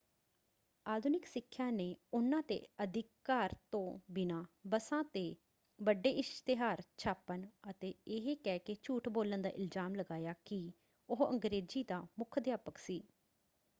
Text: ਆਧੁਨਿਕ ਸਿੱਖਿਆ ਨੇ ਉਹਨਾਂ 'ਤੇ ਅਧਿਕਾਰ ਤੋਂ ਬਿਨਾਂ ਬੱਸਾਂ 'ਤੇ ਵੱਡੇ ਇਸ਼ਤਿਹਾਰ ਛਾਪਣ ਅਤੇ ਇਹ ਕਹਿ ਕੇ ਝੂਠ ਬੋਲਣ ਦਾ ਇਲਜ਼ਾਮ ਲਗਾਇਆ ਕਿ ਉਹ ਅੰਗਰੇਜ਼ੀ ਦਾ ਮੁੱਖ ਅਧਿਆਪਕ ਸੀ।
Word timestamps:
ਆਧੁਨਿਕ 0.85 1.25
ਸਿੱਖਿਆ 1.25 1.69
ਨੇ 1.71 1.95
ਉਹਨਾਂ 2.13 2.41
'ਤੇ 2.43 2.59
ਅਧਿਕਾਰ 2.83 3.53
ਤੋਂ 3.71 3.99
ਬਿਨਾਂ 4.11 4.43
ਬੱਸਾਂ 4.67 5.03
'ਤੇ 5.03 5.23
ਵੱਡੇ 5.79 6.09
ਇਸ਼ਤਿਹਾਰ 6.11 6.81
ਛਾਪਣ 6.97 7.45
ਅਤੇ 7.69 7.93
ਇਹ 8.07 8.35
ਕਹਿ 8.35 8.59
ਕੇ 8.59 8.75
ਝੂਠ 8.83 9.09
ਬੋਲਣ 9.09 9.41
ਦਾ 9.41 9.49
ਇਲਜ਼ਾਮ 9.49 9.95
ਲਗਾਇਆ 9.95 10.33
ਕਿ 10.45 10.61
ਉਹ 11.09 11.27
ਅੰਗਰੇਜ਼ੀ 11.29 11.83
ਦਾ 11.83 12.01
ਮੁੱਖ 12.19 12.37
ਅਧਿਆਪਕ 12.37 12.77
ਸੀ। 12.77 13.01